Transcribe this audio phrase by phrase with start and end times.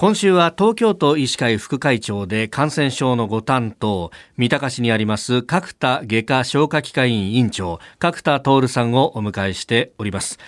[0.00, 10.38] 今週は東京都医師会副会長で感染症のご担当、三鷹市にあります角田外科消化器科医院院長、角田徹さんをお迎えしております。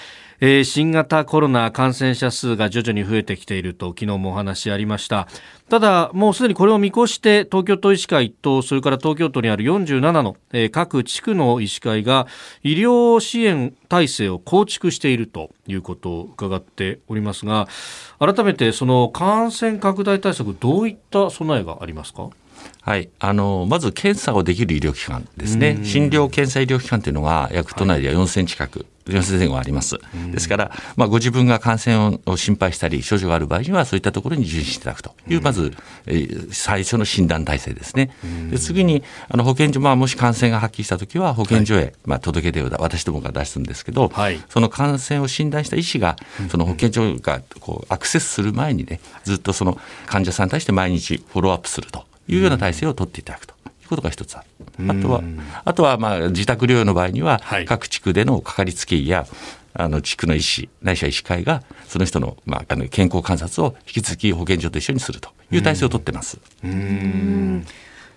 [0.40, 5.28] えー、新型コロナ感染者数が徐々に増えてきていると昨日もお話ありました。
[5.69, 12.26] ただもうすでにこれを見越して東京都医師会とそれから東京都にある47の、えー、各地区の医師会が
[12.62, 17.69] 医療支援体制を構築しているということを伺っておりますが
[18.19, 22.30] 改めてその感染拡大対策どういった備えがありますか？
[22.82, 29.98] はい、あのまず検査をできる医療機関ですね、診療検査医療機関というのが、約都内では4000近く、はい、4000前後あります。
[30.33, 35.14] ですから、まあ、ご自分が感染を心配したり、症状がある場合には、そういったところに受診していただくと。
[35.28, 35.74] いう、まず、
[36.06, 38.10] えー、最初の診断体制ですね。
[38.50, 46.16] で次にあの保健所、まあ、もし感染がはっきりしたときは、保健所へ、はい、まあ、届け出を私どもが出すんですけど、はい、その感染を診断した医師が、
[46.50, 52.09] その保健所がこうアクセスする前にね、ずっとその患者さんに対して毎日フォローアップすると。
[52.30, 53.55] いうような体制を取っていただくと。
[53.55, 54.45] いうことが一つあ
[54.78, 54.91] る。
[54.91, 55.23] あとは、
[55.64, 59.27] あとはまあ自宅療養の場合には、各地区でのかかりつけ医や、
[59.75, 66.39] あの地区の医師、ないしは医師会が、その人の,、まあ、あの健康観察を引き続き保健所と一緒にするという体制を取ってます。
[66.64, 67.67] うん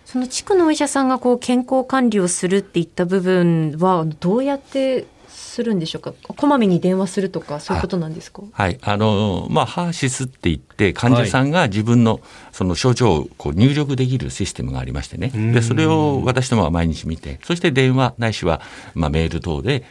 [0.06, 5.06] その地区のお医者さんがこう健康管理をするっていった部分はどうやって
[5.54, 6.14] するんでしょうか？
[6.28, 8.42] こまめに電話するとかそういうことなんですか？
[8.52, 8.80] はい。
[8.82, 15.30] あのまあハーシスって言って患者さんが自分のその症状をこう入力できるシステムがありましてね。
[15.54, 18.62] でそれを私どもは毎日見てそして電話ないしは
[18.96, 19.86] まあメール等で、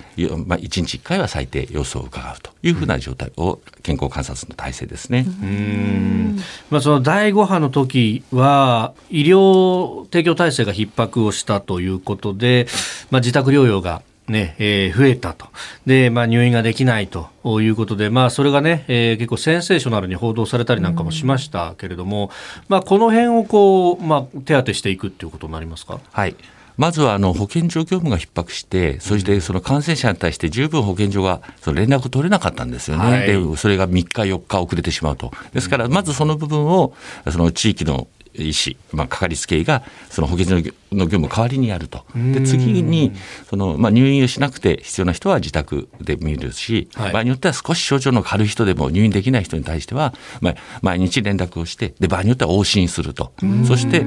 [0.46, 5.24] まあ、1日1回は最低様子を伺うというふうな状態を健康観察の体制ですね。
[5.26, 6.38] うん。
[6.70, 12.66] まあ、その第5波の時は医療提供体制が逼迫をしたということで、
[13.10, 15.46] まあ、自宅療養がね、えー、増えたと。
[15.86, 17.28] で、まあ、入院ができないと
[17.60, 22.30] いうことで、まあ、それがね、えー、結構センセーショナルに報道されたりなんかもしましたけれども、うん、
[22.68, 26.00] まあ、この辺をこう、まあ、手当てしていくっていうことになりますか？
[26.10, 26.34] はい。
[26.78, 36.94] まずはあの保健所業務が逼迫して、そしてその感染者に対して十分保健所がその連絡を取れなかったんですよね、はい、でそれが3日、4日遅れてしまうと、ですから、まずその部分を
[37.30, 43.12] その地域の医師、まあ、かかりつけ医がその保健所の業務を代わりにやると、で次に
[43.48, 53.32] その、まあ、入院をしなくて必要な人は自宅で見るし、はい、場合によっては少し症状の軽い人でも入院できない人に対しては、まあ、毎日連絡をして、で場合によっては往診すると、
[53.66, 54.04] そして、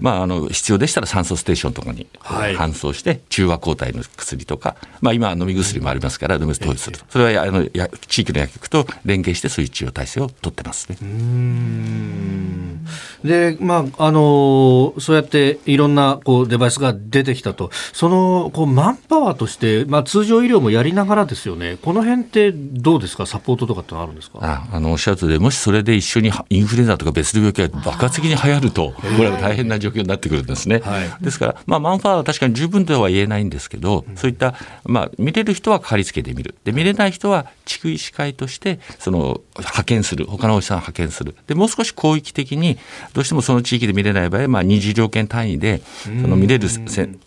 [0.00, 10.98] まあ、あの必要でしたら酸素ステーションとかに搬送して、中和抗体の薬とか、まあ、今、飲み薬もありますから、飲み薬投与すると、それはあのや地域の薬局と連携して、そういう治療体制を取ってますね。
[13.26, 24.38] でまあ、あのそうやっていろんなこうデバイスが出てきたと、そのこうマンパワーとして、まあ、通常医療もやりながらですよね、この辺ってどうですか、サポートとかってあるんですか？
[24.40, 30.80] ああのおっしゃるとりもしそれで一緒にインフルエンザとか別の病気が爆発的に流行ると、これは大変な状況になってくるんですね。
[30.84, 34.54] はい、ですから、まあ、マンパワーは確かに十分とは言えないんですけど、そういった、
[34.84, 42.78] まあ、見れる人はかかりつけてみる、で見れない人は地区医師会としてその派遣する、他のお医者さん派遣する、でもう少し広域的に、
[43.16, 46.68] どうしてもその地域で見れない場合、まあ、二次条件単位でその見れる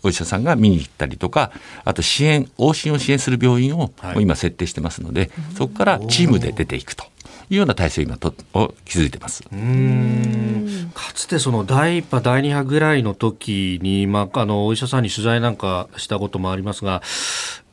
[0.04, 1.50] お医者さんが見に行ったりとか、
[1.84, 3.90] あと支援、往診を支援する病院を
[4.20, 7.04] 今設定してますので、そこからチームで出ていくと。
[7.50, 9.42] いうような体制今とを築いてます。
[9.52, 10.92] うん。
[10.94, 17.02] かつてその第1波、第2波ぐらいの時に、まあ、あのお医者さんに取材なんかしたこともありますが、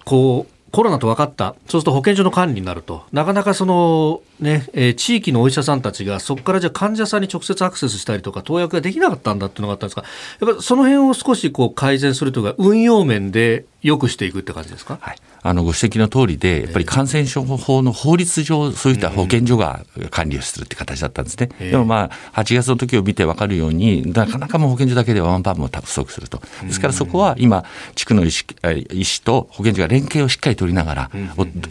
[0.04, 10.04] こうコロナと分かった、そうすると保健所の管理になると、なかなかそのね、えー、地域のお医者さんたちがそこからじゃ患者さんに直接アクセスしたりとか投薬ができなかったんだっていうのがあったんですが
[10.42, 26.42] やっぱその辺を少しこう改善するというか運用面でよくしていくって感じですか、はい、あのご指摘の通りでやっぱり感染症法の法律上そういった保健所が管理をするって形だったんですね、でもまあ8月の時を見て分かるようになかなかもう保健所だけではワンパンも不足すると。
[26.64, 27.66] ですからそこは今
[27.96, 28.46] 地区の医師
[28.92, 31.12] 医師と保健所が連携をしっかり取りながら、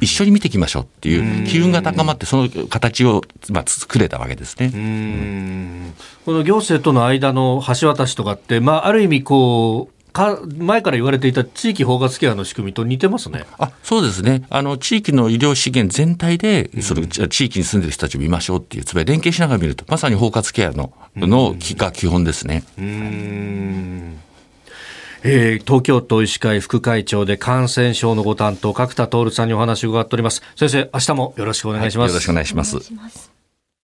[0.01, 4.71] 一緒に見ていきましょうっていう機運が高まってその形を、まあ、作れたわけですね。
[4.75, 5.95] うん
[6.25, 22.65] この行政との間の橋渡しとかって、まあ、ある意味こうか前から言われていた地域包括ケアの仕組みと似てますねあそうですねあの、地域の医療資源全体で、その地域に住んでる人たちを見ましょうっていう、つまり連携しながら見ると、まさに包括ケアののが基本ですね。
[22.79, 24.19] うん
[25.29, 30.41] えー、東京都医師会副会長で感染症のご担当角田徹さんにお話を伺っております。
[30.55, 33.37] 先生明日もよろしくお願いします、はい、よろしくお願いします